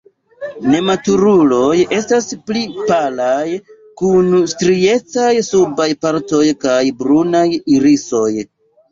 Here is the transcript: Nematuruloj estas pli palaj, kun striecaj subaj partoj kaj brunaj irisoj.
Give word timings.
Nematuruloj 0.69 1.73
estas 1.97 2.27
pli 2.51 2.63
palaj, 2.87 3.43
kun 4.01 4.31
striecaj 4.53 5.29
subaj 5.49 5.87
partoj 6.07 6.41
kaj 6.65 6.79
brunaj 7.03 7.43
irisoj. 7.75 8.31